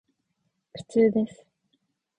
[0.73, 1.45] 苦痛です。